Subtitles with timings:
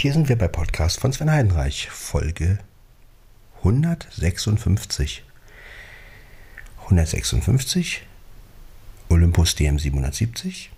[0.00, 2.58] Hier sind wir bei Podcast von Sven Heidenreich, Folge
[3.58, 5.22] 156.
[6.84, 8.06] 156,
[9.10, 10.70] Olympus DM 770,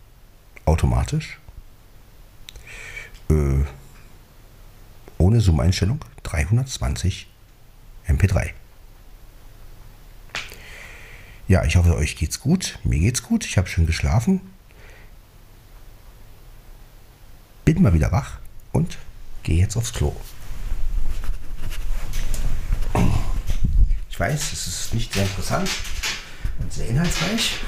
[0.65, 1.39] automatisch,
[3.31, 3.63] äh,
[5.19, 7.29] ohne Zoom-Einstellung, 320
[8.09, 8.51] MP3.
[11.47, 12.81] Ja, ich hoffe, euch geht's gut.
[12.83, 13.45] Mir geht's gut.
[13.45, 14.41] Ich habe schön geschlafen.
[17.65, 18.41] Bin mal wieder wach
[18.73, 18.99] und
[19.43, 20.15] gehe jetzt aufs Klo.
[24.11, 25.69] Ich weiß, es ist nicht sehr interessant
[26.61, 27.59] und sehr inhaltsreich.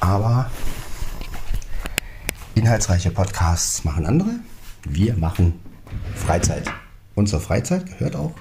[0.00, 0.50] Aber
[2.54, 4.40] inhaltsreiche Podcasts machen andere.
[4.84, 5.60] Wir machen
[6.14, 6.70] Freizeit.
[7.14, 8.34] Unsere Freizeit gehört auch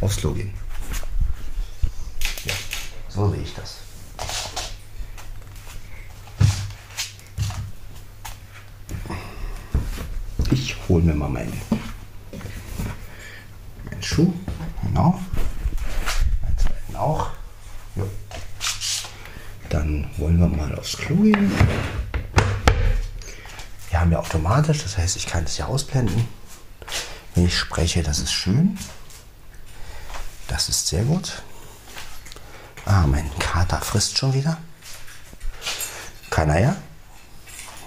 [0.00, 0.52] aufs Klo gehen.
[2.44, 2.54] Ja,
[3.08, 3.85] so sehe ich das.
[10.50, 11.60] Ich hole mir mal meinen,
[13.84, 14.32] meinen Schuh.
[14.82, 15.20] Genau.
[16.42, 17.30] Meinen zweiten auch.
[17.96, 18.08] Jo.
[19.68, 21.50] Dann wollen wir mal aufs Klo gehen.
[23.90, 26.28] Wir haben ja automatisch, das heißt, ich kann es ja ausblenden.
[27.34, 28.78] Wenn ich spreche, das ist schön.
[30.48, 31.42] Das ist sehr gut.
[32.84, 34.58] Ah, mein Kater frisst schon wieder.
[36.30, 36.76] Kann er ja.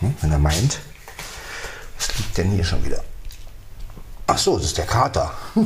[0.01, 0.79] Hm, wenn er meint.
[2.19, 3.01] Liegt denn hier schon wieder?
[4.27, 5.31] Ach so, das ist der Kater.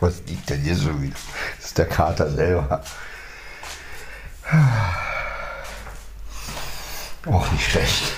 [0.00, 1.16] Was liegt denn hier schon wieder?
[1.58, 2.82] Das ist der Kater selber.
[7.26, 8.12] Auch nicht schlecht.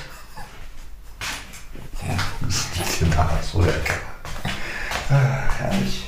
[2.41, 4.01] Das liegt denn da so der Kater.
[5.59, 6.05] Herrlich.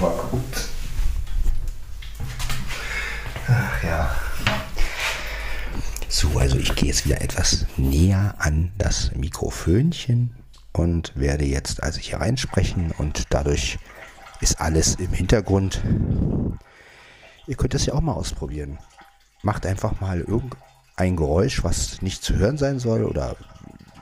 [0.00, 0.68] Aber gut.
[3.48, 4.16] Ach ja.
[6.18, 10.34] So, also ich gehe jetzt wieder etwas näher an das Mikrofönchen
[10.72, 13.78] und werde jetzt also hier reinsprechen und dadurch
[14.40, 15.82] ist alles im Hintergrund.
[17.46, 18.78] Ihr könnt das ja auch mal ausprobieren.
[19.42, 23.36] Macht einfach mal irgendein Geräusch, was nicht zu hören sein soll oder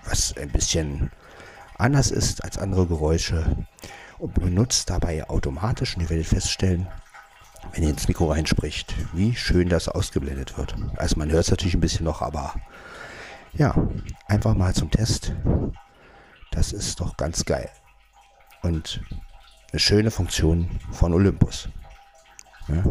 [0.04, 1.10] was ein bisschen
[1.78, 3.66] anders ist als andere Geräusche
[4.20, 6.86] und benutzt dabei automatisch und ihr werdet feststellen,
[7.74, 10.76] wenn ihr ins Mikro reinspricht, wie schön das ausgeblendet wird.
[10.96, 12.54] Also man hört es natürlich ein bisschen noch, aber
[13.52, 13.74] ja,
[14.28, 15.32] einfach mal zum Test.
[16.52, 17.68] Das ist doch ganz geil.
[18.62, 19.00] Und
[19.72, 21.68] eine schöne Funktion von Olympus.
[22.68, 22.84] Ja.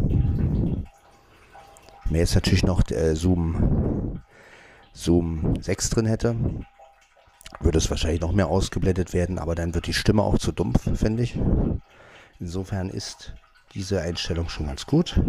[2.06, 4.22] Wenn jetzt natürlich noch äh, Zoom,
[4.92, 6.36] Zoom 6 drin hätte,
[7.62, 10.82] würde es wahrscheinlich noch mehr ausgeblendet werden, aber dann wird die Stimme auch zu dumpf,
[11.00, 11.40] finde ich.
[12.40, 13.34] Insofern ist
[13.74, 15.20] diese Einstellung schon ganz gut.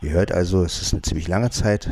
[0.00, 1.90] Ihr hört also, es ist eine ziemlich lange Zeit,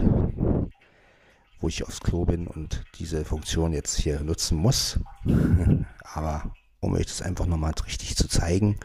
[1.60, 4.98] wo ich aufs Klo bin und diese Funktion jetzt hier nutzen muss.
[6.14, 8.78] Aber um euch das einfach nochmal richtig zu zeigen,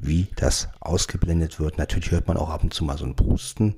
[0.00, 1.78] wie das ausgeblendet wird.
[1.78, 3.76] Natürlich hört man auch ab und zu mal so ein Pusten,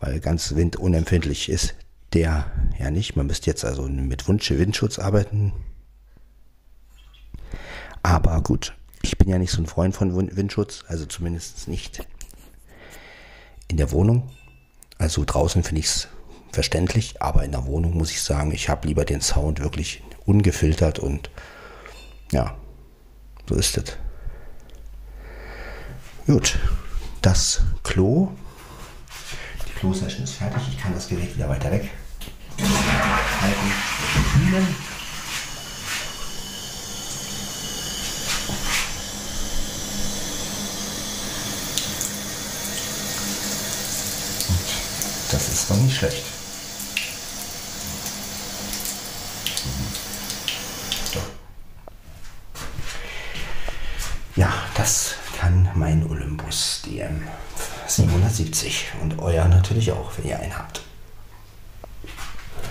[0.00, 1.74] weil ganz windunempfindlich ist
[2.12, 3.16] der ja nicht.
[3.16, 5.52] Man müsste jetzt also mit Wunsch Windschutz arbeiten.
[8.02, 8.74] Aber gut,
[9.08, 12.06] ich bin ja nicht so ein Freund von Windschutz, also zumindest nicht
[13.66, 14.30] in der Wohnung.
[14.98, 16.08] Also draußen finde ich es
[16.52, 20.98] verständlich, aber in der Wohnung muss ich sagen, ich habe lieber den Sound wirklich ungefiltert
[20.98, 21.30] und
[22.32, 22.56] ja,
[23.48, 23.96] so ist es.
[26.26, 26.58] Gut,
[27.22, 28.28] das Klo.
[29.66, 30.62] Die Klo-Session ist fertig.
[30.68, 31.90] Ich kann das Gerät wieder weiter weg
[33.40, 34.87] halten.
[45.38, 46.24] Das ist doch nicht schlecht.
[51.14, 51.20] So.
[54.34, 57.22] Ja, das kann mein Olympus DM
[57.86, 60.80] 770 und euer natürlich auch, wenn ihr einen habt.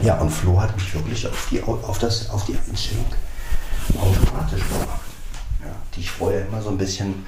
[0.02, 3.06] Ja, und Flo hat mich wirklich auf die, auf das, auf die Einstellung
[3.98, 5.00] automatisch gemacht.
[5.64, 7.26] Ja, die ich vorher immer so ein bisschen,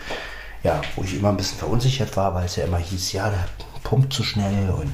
[0.64, 3.48] ja, wo ich immer ein bisschen verunsichert war, weil es ja immer hieß, ja, der
[3.84, 4.92] pumpt zu schnell und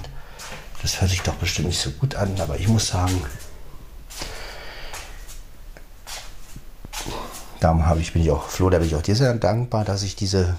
[0.86, 3.20] das hört sich doch bestimmt nicht so gut an, aber ich muss sagen,
[7.60, 10.04] darum habe ich, bin ich auch Flo, da bin ich auch dir sehr dankbar, dass
[10.04, 10.56] ich diese,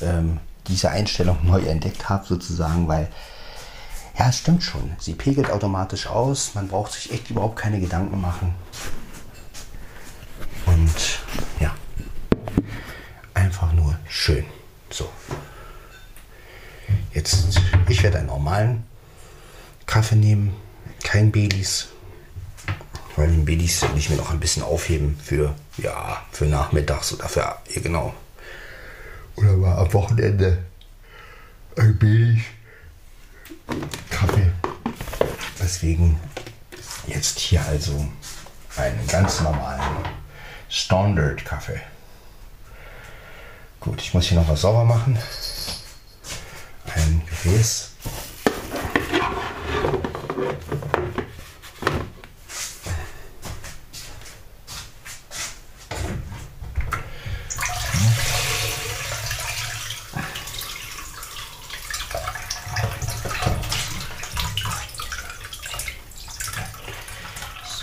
[0.00, 3.08] ähm, diese Einstellung neu entdeckt habe, sozusagen, weil
[4.16, 4.94] ja, es stimmt schon.
[5.00, 6.54] Sie pegelt automatisch aus.
[6.54, 8.54] Man braucht sich echt überhaupt keine Gedanken machen.
[10.66, 11.18] Und
[11.58, 11.74] ja,
[13.34, 14.44] einfach nur schön.
[14.90, 15.10] So.
[17.12, 18.84] Jetzt, ich werde einen normalen
[20.06, 20.54] Kaffee nehmen.
[21.02, 21.88] Kein Baileys,
[23.16, 27.28] Weil den Bidis will ich mir noch ein bisschen aufheben für, ja, für nachmittags oder
[27.28, 28.14] für, ja, genau.
[29.34, 30.58] Oder mal am Wochenende
[31.76, 32.44] ein Billig
[34.08, 34.52] Kaffee.
[35.60, 36.20] Deswegen
[37.08, 38.08] jetzt hier also
[38.76, 40.04] einen ganz normalen
[40.68, 41.80] Standard-Kaffee.
[43.80, 45.18] Gut, ich muss hier noch was sauber machen.
[46.94, 47.90] Ein Gefäß.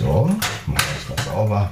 [0.04, 1.72] So, machen wir das mal sauber.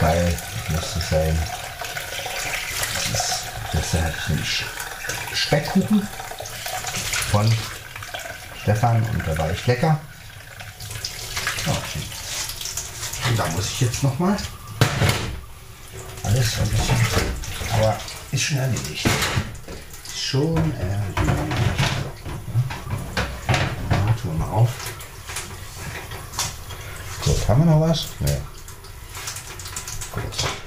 [0.00, 0.36] Weil,
[0.68, 1.38] müsste sein,
[2.94, 3.42] das ist,
[3.72, 4.14] das ist ein
[5.70, 6.08] Speckkuchen
[7.30, 7.52] von
[8.62, 10.00] Stefan und der war echt lecker.
[11.64, 12.02] Schön.
[13.30, 14.36] Und da muss ich jetzt noch mal
[16.24, 16.96] alles ein bisschen,
[17.72, 17.96] aber
[18.32, 19.06] ist schon erledigt.
[20.06, 21.18] Ist schon erledigt.
[23.48, 24.70] Ja, tun wir mal auf.
[27.24, 28.08] Gut, haben wir noch was?
[28.20, 28.40] Nee.
[30.12, 30.60] Gut.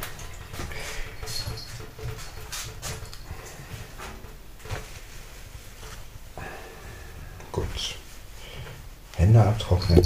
[9.15, 10.01] Hände abtrocknen.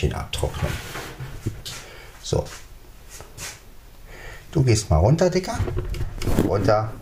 [0.00, 0.72] Händchen abtrocknen.
[2.22, 2.44] So.
[4.52, 5.58] Du gehst mal runter, Dicker.
[6.44, 6.92] Runter.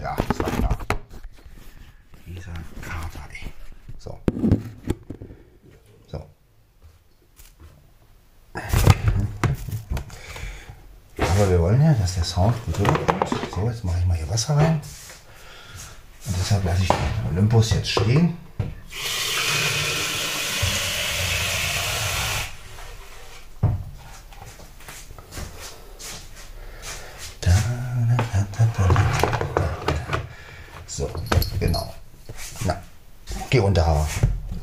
[0.00, 0.78] Ja, das war.
[2.26, 3.52] Dieser Kater, ey.
[3.98, 4.18] So.
[6.10, 6.24] So.
[11.18, 13.28] Aber wir wollen ja, dass der Sound gut rüberkommt.
[13.54, 14.80] So, jetzt mache ich mal hier Wasser rein.
[16.24, 18.36] Und deshalb lasse ich den Olympus jetzt stehen.
[27.40, 30.18] Da, da, da, da, da, da, da.
[30.86, 31.10] So,
[31.62, 31.94] genau.
[32.64, 32.82] Na,
[33.50, 34.06] geh runter.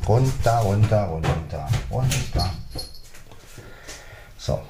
[0.08, 2.50] Runter, runter, runter, runter.
[4.38, 4.62] So.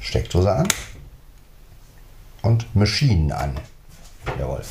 [0.00, 0.68] Steckdose an
[2.42, 3.60] und Maschinen an.
[4.38, 4.64] Jawohl.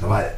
[0.00, 0.36] So mal.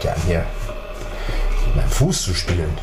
[0.00, 0.46] Gern hier
[1.66, 2.78] mit meinem Fuß zu spielen.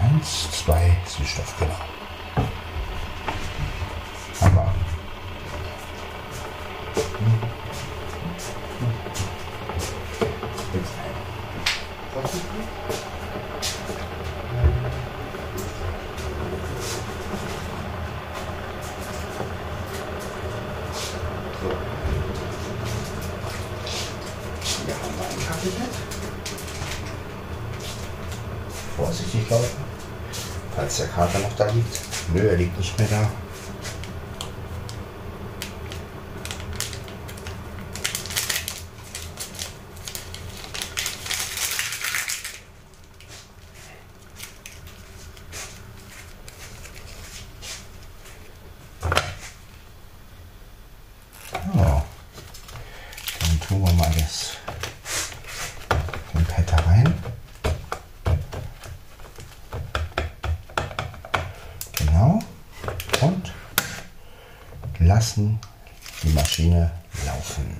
[0.00, 1.74] Eins, zwei, Süßstoff, genau.
[4.40, 4.74] Hammer.
[10.74, 10.92] Jetzt
[21.60, 21.68] So.
[24.84, 25.94] Hier haben wir einen Kaffee mit.
[28.96, 29.84] Vorsichtig laufen,
[30.76, 32.00] falls der Kater noch da liegt.
[32.34, 33.30] Nö, er liegt nicht mehr da.
[51.74, 52.04] Ja.
[53.40, 54.52] Dann tun wir mal das
[56.34, 57.14] den Pad da rein.
[61.98, 62.40] Genau.
[63.20, 63.52] Und
[65.32, 65.58] lassen
[66.22, 66.90] die Maschine
[67.24, 67.76] laufen.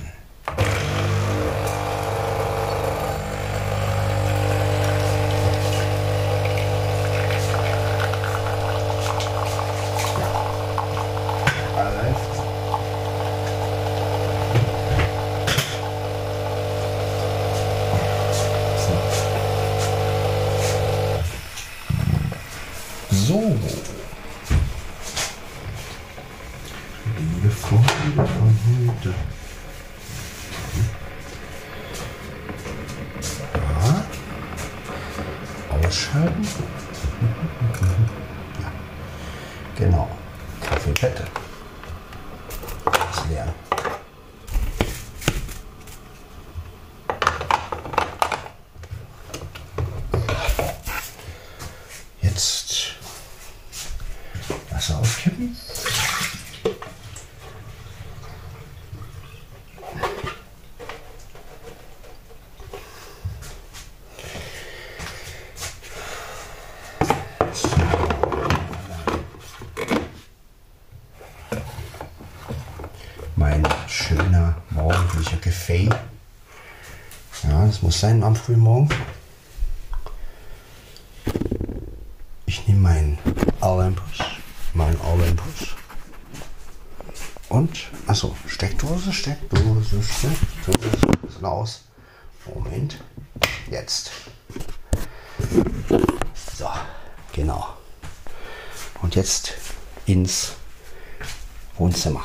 [23.11, 23.92] So.
[28.63, 29.15] Freunde von heute.
[33.55, 34.05] Ja.
[35.89, 36.47] Ausschalten.
[38.61, 38.73] Ja.
[39.77, 40.09] Genau.
[40.61, 41.25] Kaffeepette.
[43.29, 43.55] leer.
[52.21, 52.95] Jetzt
[54.71, 55.57] Wasser aufkippen.
[73.37, 75.89] Mein schöner morgendlicher Kaffee.
[77.43, 78.89] Ja, das muss sein am frühen Morgen.
[82.47, 83.19] Ich nehme meinen
[83.61, 84.19] Olympus,
[84.75, 85.75] meinen Olympus.
[87.49, 90.97] Und, achso, Steckdose, Steckdose, Steckdose.
[91.29, 91.85] Ist aus.
[92.47, 93.03] Moment.
[93.71, 94.11] Jetzt.
[96.57, 96.69] So,
[97.33, 97.77] genau.
[99.13, 99.53] Und jetzt
[100.07, 100.53] ins
[101.77, 102.25] Wohnzimmer.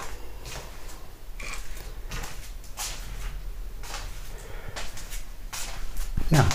[6.30, 6.46] Ja,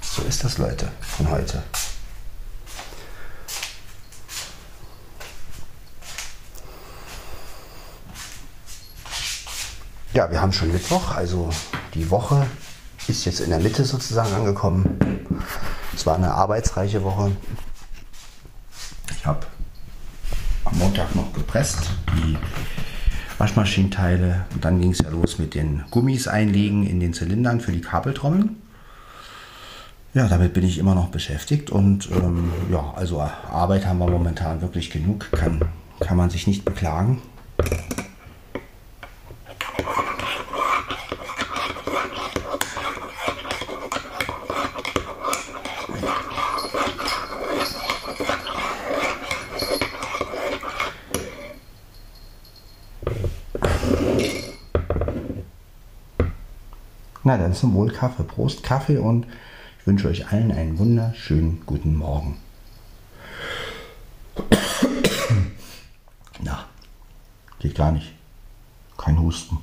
[0.00, 1.62] so ist das, Leute, von heute.
[10.14, 11.50] Ja, wir haben schon Mittwoch, also
[11.94, 12.44] die Woche
[13.06, 15.38] ist jetzt in der Mitte sozusagen angekommen.
[15.94, 17.30] Es war eine arbeitsreiche Woche.
[19.26, 19.44] Ich habe
[20.64, 22.38] am Montag noch gepresst, die
[23.36, 24.46] Waschmaschinenteile.
[24.54, 27.82] Und dann ging es ja los mit den Gummis einlegen in den Zylindern für die
[27.82, 28.56] Kabeltrommeln.
[30.14, 34.62] Ja, damit bin ich immer noch beschäftigt und ähm, ja, also Arbeit haben wir momentan
[34.62, 35.60] wirklich genug, kann,
[36.00, 37.20] kann man sich nicht beklagen.
[57.26, 58.22] Na, dann zum Wohl Kaffee.
[58.22, 59.26] Prost Kaffee und
[59.80, 62.36] ich wünsche euch allen einen wunderschönen guten Morgen.
[66.40, 66.66] Na,
[67.58, 68.12] geht gar nicht.
[68.96, 69.58] Kein Husten.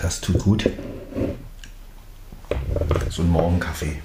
[0.00, 0.68] Das tut gut.
[3.10, 4.02] So ein Morgenkaffee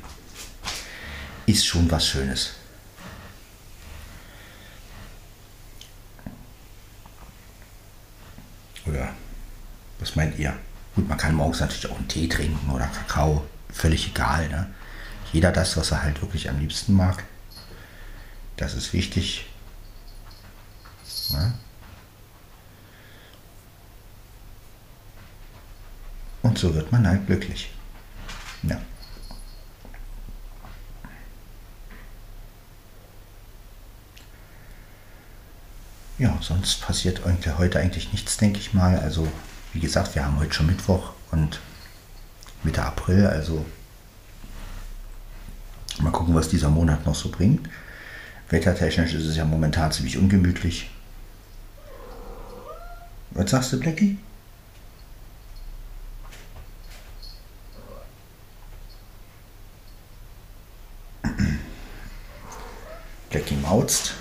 [1.46, 2.52] ist schon was Schönes.
[8.86, 9.14] Oder
[10.00, 10.54] was meint ihr?
[10.94, 13.48] Gut, man kann morgens natürlich auch einen Tee trinken oder Kakao.
[13.70, 14.50] Völlig egal.
[14.50, 14.68] Ne?
[15.32, 17.24] Jeder das, was er halt wirklich am liebsten mag.
[18.58, 19.48] Das ist wichtig.
[21.32, 21.54] Ne?
[26.42, 27.72] Und so wird man halt glücklich.
[28.64, 28.82] Ja.
[36.18, 37.22] Ja, sonst passiert
[37.58, 38.98] heute eigentlich nichts, denke ich mal.
[39.00, 39.28] Also,
[39.74, 41.60] wie gesagt, wir haben heute schon Mittwoch und
[42.64, 43.66] Mitte April, also
[46.00, 47.70] mal gucken, was dieser Monat noch so bringt.
[48.50, 50.90] Wettertechnisch ist es ja momentan ziemlich ungemütlich.
[53.32, 54.18] Was sagst du, Blackie?
[63.30, 64.14] Blackie mauzt.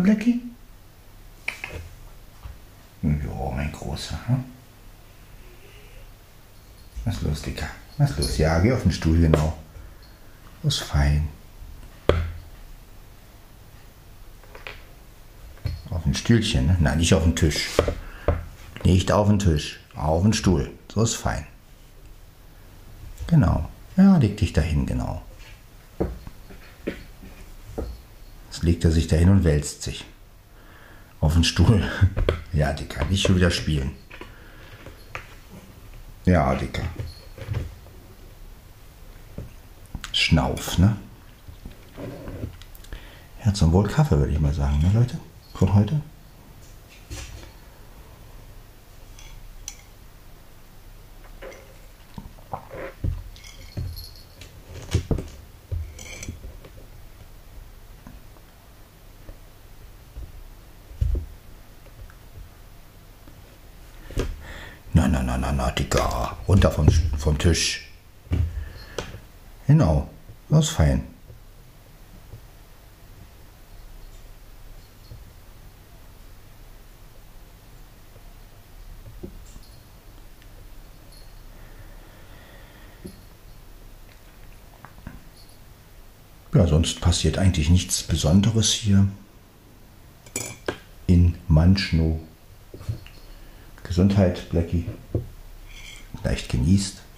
[0.00, 0.40] Na, Blackie?
[3.02, 4.18] Ja, mein Großer.
[4.28, 4.44] Hm?
[7.04, 7.66] Was ist los, Dicker?
[7.98, 8.38] Was ist los?
[8.38, 9.58] Ja, geh auf den Stuhl, genau.
[10.62, 11.28] Ist fein.
[15.90, 16.76] Auf ein Stühlchen, ne?
[16.80, 17.68] Nein, nicht auf den Tisch.
[18.84, 19.80] Nicht auf den Tisch.
[19.94, 20.70] Auf den Stuhl.
[20.92, 21.46] So ist fein.
[23.26, 23.68] Genau.
[23.96, 25.22] Ja, leg dich dahin, genau.
[28.50, 30.04] Jetzt legt er sich dahin und wälzt sich.
[31.20, 31.88] Auf den Stuhl.
[32.52, 33.92] Ja, Dicker, nicht schon wieder spielen.
[36.24, 36.82] Ja, Dicker.
[40.12, 40.96] Schnauf, ne?
[43.44, 45.16] Ja, zum Wohl Kaffee, würde ich mal sagen, ne, Leute?
[45.54, 46.00] Von heute.
[65.40, 66.36] na, na, Digga.
[66.46, 67.82] Runter vom, vom Tisch.
[69.66, 70.08] Genau.
[70.48, 71.02] Das ist fein.
[86.54, 89.08] Ja, sonst passiert eigentlich nichts Besonderes hier
[91.08, 92.20] in Manschnow.
[93.82, 94.86] Gesundheit, Blackie.
[96.22, 97.09] Leicht genießt.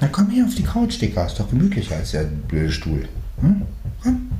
[0.00, 1.26] Na komm hier auf die Couch, Dicker.
[1.26, 3.06] Ist doch gemütlicher als der blöde Stuhl.
[3.40, 3.66] Hm?
[4.02, 4.30] Komm.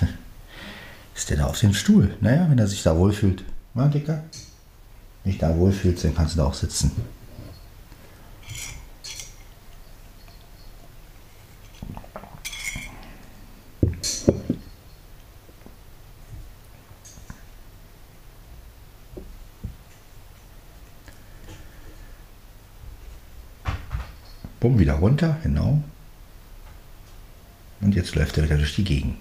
[1.14, 2.16] Ist der da auf dem Stuhl?
[2.20, 3.44] Naja, wenn er sich da wohlfühlt.
[3.74, 4.24] Na, Dicker?
[5.22, 6.90] Wenn dich da wohlfühlst, dann kannst du da auch sitzen.
[24.62, 25.82] Bumm, wieder runter, genau.
[27.80, 29.16] Und jetzt läuft er wieder durch die Gegend.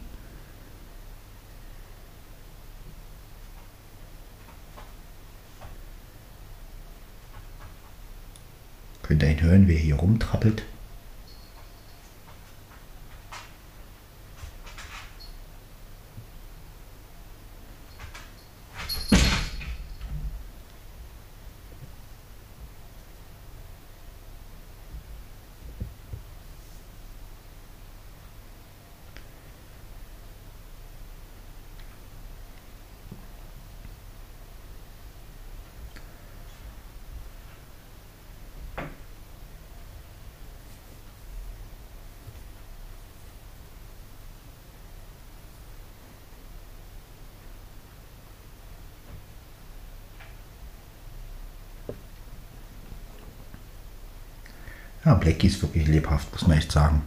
[9.01, 10.61] Könnt ihr ihn hören, wie er hier rumtrappelt?
[55.05, 57.03] Ja, Blackie ist wirklich lebhaft, muss man echt sagen.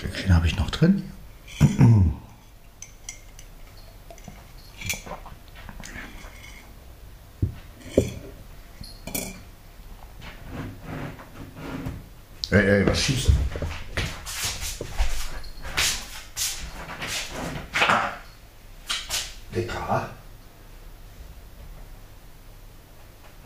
[0.00, 1.02] Ein Schlückchen habe ich noch drin.
[12.50, 13.32] Ey, ey, was schiebst du?
[19.54, 20.08] Dicker.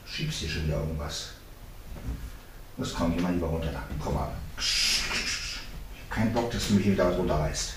[0.07, 1.31] Schiebst hier schon wieder irgendwas.
[2.77, 3.73] Das kommt jemand lieber runter.
[3.73, 3.83] Da.
[3.99, 4.33] Komm mal.
[6.15, 6.33] Kein
[6.95, 7.73] Hier wieder runterreißt.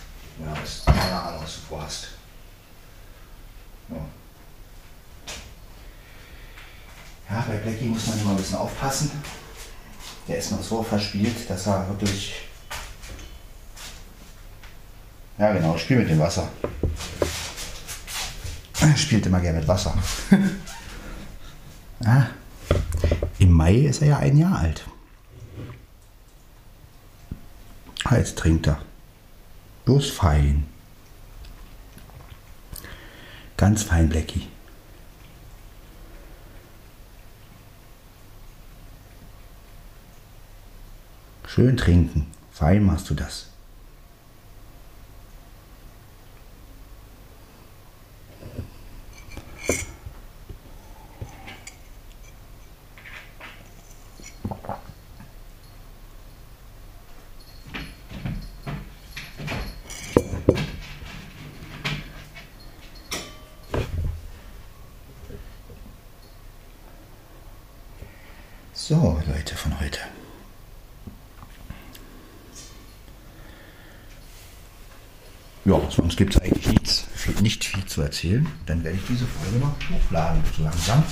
[0.45, 2.09] Ja, das ist keine Ahnung, was du vorhast.
[3.89, 3.95] Ja.
[7.31, 9.11] ja, bei Blackie muss man immer ein bisschen aufpassen.
[10.27, 12.43] Der ist noch so verspielt, dass er wirklich.
[15.39, 16.47] Ja, genau, spiel mit dem Wasser.
[18.79, 19.97] Er spielt immer gerne mit Wasser.
[22.01, 22.29] ja.
[23.39, 24.85] Im Mai ist er ja ein Jahr alt.
[28.11, 28.79] Jetzt trinkt er.
[29.87, 30.65] Bloß fein.
[33.55, 34.49] Ganz fein, Blackie.
[41.47, 42.27] Schön trinken.
[42.51, 43.47] Fein machst du das.
[68.87, 69.99] So, Leute von heute.
[75.65, 77.05] Ja, sonst gibt es eigentlich nichts,
[77.41, 78.47] nicht viel zu erzählen.
[78.65, 81.03] Dann werde ich diese Folge noch hochladen, so langsam.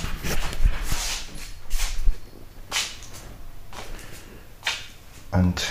[5.32, 5.62] Und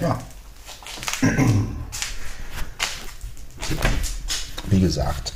[0.00, 0.18] ja.
[4.70, 5.34] Wie gesagt,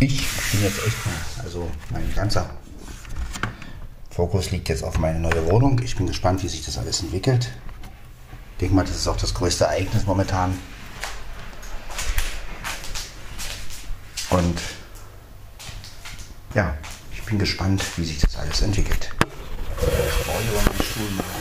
[0.00, 2.50] ich bin jetzt echt mal, also mein ganzer
[4.10, 5.80] Fokus liegt jetzt auf meine neue Wohnung.
[5.84, 7.48] Ich bin gespannt, wie sich das alles entwickelt.
[8.54, 10.58] Ich denke mal, das ist auch das größte Ereignis momentan.
[14.30, 14.60] Und
[16.56, 16.76] ja,
[17.12, 19.10] ich bin gespannt, wie sich das alles entwickelt.
[19.80, 21.37] Ich brauche hier mal meinen Stuhl mal.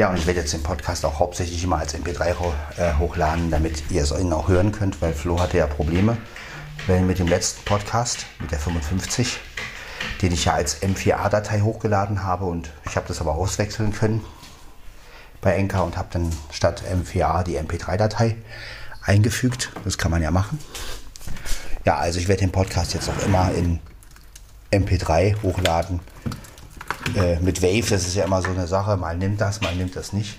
[0.00, 2.34] Ja, und ich werde jetzt den Podcast auch hauptsächlich immer als MP3
[2.78, 6.16] äh, hochladen, damit ihr es auch hören könnt, weil Flo hatte ja Probleme
[7.06, 9.38] mit dem letzten Podcast, mit der 55,
[10.22, 14.24] den ich ja als M4A-Datei hochgeladen habe und ich habe das aber auswechseln können
[15.42, 18.36] bei Enka und habe dann statt M4A die MP3-Datei
[19.04, 19.70] eingefügt.
[19.84, 20.58] Das kann man ja machen.
[21.84, 23.80] Ja, also ich werde den Podcast jetzt auch immer in
[24.72, 26.00] MP3 hochladen
[27.16, 29.96] äh, mit Wave, das ist ja immer so eine Sache, mal nimmt das, mal nimmt
[29.96, 30.38] das nicht.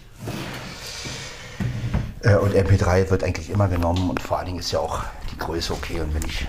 [2.24, 5.38] Äh, und MP3 wird eigentlich immer genommen und vor allen Dingen ist ja auch die
[5.38, 6.00] Größe okay.
[6.00, 6.48] Und wenn ich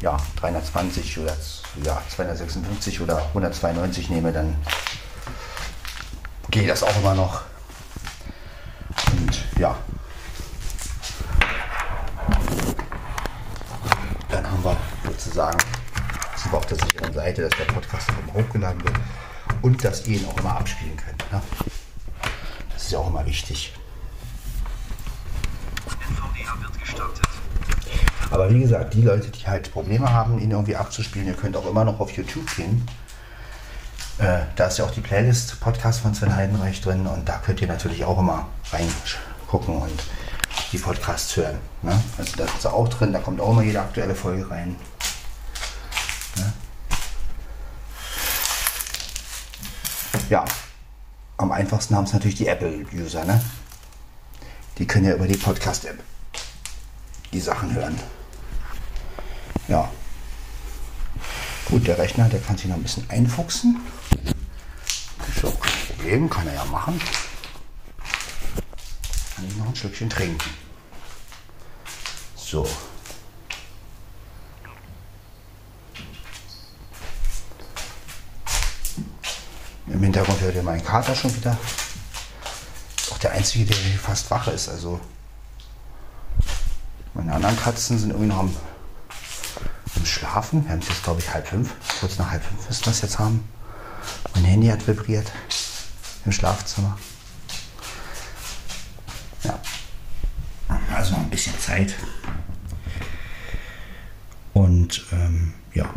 [0.00, 1.36] ja, 320 oder
[1.84, 4.56] ja, 256 oder 192 nehme, dann
[6.50, 7.42] geht das auch immer noch.
[9.12, 9.76] Und ja.
[14.28, 15.58] Dann haben wir sozusagen,
[16.36, 18.96] sind wir auf der sicheren Seite, dass der Podcast hochgeladen wird
[19.62, 21.32] und dass ihr ihn auch immer abspielen könnt.
[21.32, 21.40] Ne?
[22.72, 23.72] Das ist ja auch immer wichtig.
[28.30, 31.68] Aber wie gesagt, die Leute, die halt Probleme haben, ihn irgendwie abzuspielen, ihr könnt auch
[31.68, 32.86] immer noch auf YouTube gehen.
[34.18, 37.60] Äh, da ist ja auch die Playlist Podcast von Sven Heidenreich drin und da könnt
[37.60, 40.02] ihr natürlich auch immer reingucken und
[40.72, 41.58] die Podcasts hören.
[41.82, 41.92] Ne?
[42.16, 44.76] Also da ist auch drin, da kommt auch immer jede aktuelle Folge rein.
[50.32, 50.46] Ja,
[51.36, 53.44] am einfachsten haben es natürlich die Apple-User, ne?
[54.78, 56.02] Die können ja über die Podcast-App
[57.34, 58.00] die Sachen hören.
[59.68, 59.90] Ja.
[61.66, 63.82] Gut, der Rechner, der kann sich noch ein bisschen einfuchsen.
[65.36, 66.98] Ist auch kein Problem, kann er ja machen.
[69.36, 70.48] Kann ich noch ein Stückchen trinken.
[72.36, 72.66] So.
[80.02, 81.56] Im Hintergrund hört ihr meinen Kater schon wieder.
[83.12, 84.68] Auch der einzige, der fast wach ist.
[84.68, 84.98] Also
[87.14, 88.56] meine anderen Katzen sind irgendwie noch am,
[89.94, 90.64] am Schlafen.
[90.64, 91.70] Wir haben es jetzt, glaube ich, halb fünf.
[92.00, 93.48] Kurz nach halb fünf müssen wir es jetzt haben.
[94.34, 95.30] Mein Handy hat vibriert
[96.24, 96.98] im Schlafzimmer.
[99.44, 99.56] Ja.
[100.96, 101.94] Also noch ein bisschen Zeit.
[104.52, 105.88] Und ähm, ja.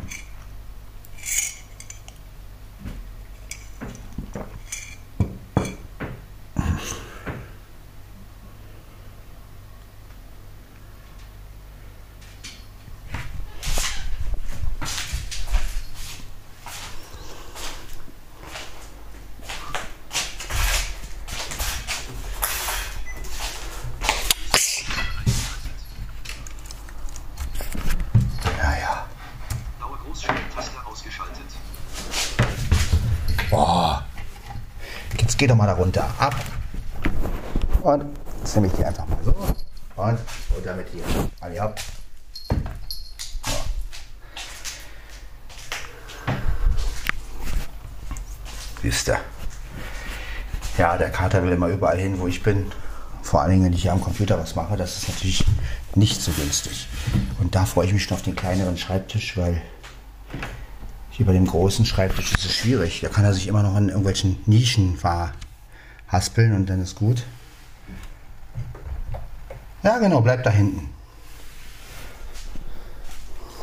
[28.61, 29.05] Naja.
[29.77, 31.45] Blaue Großschalttaste ausgeschaltet.
[33.49, 34.05] Boah.
[35.19, 36.09] Jetzt geh doch mal da runter.
[36.17, 36.33] Ab.
[37.83, 38.03] Und
[38.39, 39.29] jetzt nehme ich die einfach mal so.
[39.95, 40.17] Und
[40.55, 41.03] runter mit dir.
[41.39, 41.79] Alle ab.
[48.81, 48.89] Du.
[50.79, 52.71] Ja, der Kater will immer überall hin, wo ich bin.
[53.21, 55.45] Vor allen Dingen, wenn ich hier am Computer was mache, das ist natürlich
[55.93, 56.87] nicht so günstig.
[57.39, 59.61] Und da freue ich mich schon auf den kleineren Schreibtisch, weil
[61.15, 62.99] hier bei dem großen Schreibtisch ist es schwierig.
[62.99, 67.23] Da kann er sich immer noch in irgendwelchen Nischen verhaspeln und dann ist gut.
[69.81, 70.89] Ja, genau, bleib da hinten.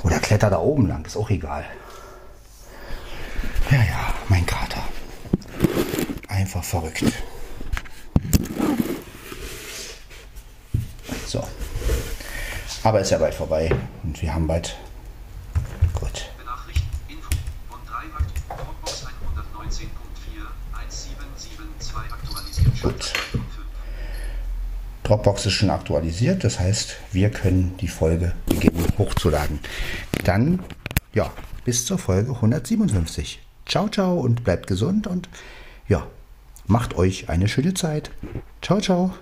[0.03, 1.67] Oder kletter da oben lang, ist auch egal.
[3.71, 4.83] Ja, ja, mein Kater.
[6.29, 7.05] Einfach verrückt.
[11.27, 11.45] So.
[12.83, 13.71] Aber ist ja bald vorbei
[14.05, 14.75] und wir haben bald.
[15.93, 16.32] Gut.
[22.83, 22.93] Gut.
[22.93, 23.63] Schalter 2 von 5.
[25.05, 29.59] Dropbox ist schon aktualisiert, das heißt, wir können die Folge beginnen hochzuladen.
[30.25, 30.61] Dann,
[31.13, 31.33] ja,
[31.65, 33.41] bis zur Folge 157.
[33.67, 35.29] Ciao, ciao und bleibt gesund und
[35.89, 36.07] ja,
[36.67, 38.11] macht euch eine schöne Zeit.
[38.61, 39.13] Ciao, ciao.